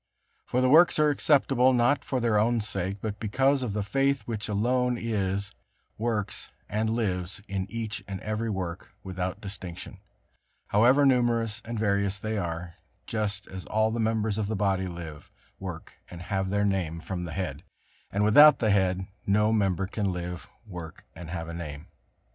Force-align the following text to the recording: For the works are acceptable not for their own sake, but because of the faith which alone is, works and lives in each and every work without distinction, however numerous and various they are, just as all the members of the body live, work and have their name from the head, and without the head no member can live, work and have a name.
For 0.47 0.61
the 0.61 0.69
works 0.69 0.97
are 0.97 1.11
acceptable 1.11 1.73
not 1.73 2.03
for 2.03 2.19
their 2.19 2.39
own 2.39 2.59
sake, 2.59 2.97
but 3.03 3.19
because 3.19 3.61
of 3.61 3.73
the 3.73 3.83
faith 3.83 4.23
which 4.23 4.49
alone 4.49 4.97
is, 4.97 5.51
works 5.95 6.49
and 6.67 6.89
lives 6.89 7.39
in 7.47 7.69
each 7.69 8.03
and 8.07 8.19
every 8.21 8.49
work 8.49 8.95
without 9.03 9.41
distinction, 9.41 9.99
however 10.69 11.05
numerous 11.05 11.61
and 11.63 11.77
various 11.77 12.17
they 12.17 12.35
are, 12.35 12.77
just 13.05 13.45
as 13.45 13.63
all 13.65 13.91
the 13.91 13.99
members 13.99 14.39
of 14.39 14.47
the 14.47 14.55
body 14.55 14.87
live, 14.87 15.29
work 15.59 15.99
and 16.09 16.23
have 16.23 16.49
their 16.49 16.65
name 16.65 16.99
from 16.99 17.25
the 17.25 17.33
head, 17.33 17.63
and 18.11 18.23
without 18.23 18.57
the 18.57 18.71
head 18.71 19.05
no 19.27 19.53
member 19.53 19.85
can 19.85 20.11
live, 20.11 20.49
work 20.65 21.05
and 21.15 21.29
have 21.29 21.47
a 21.47 21.53
name. 21.53 21.85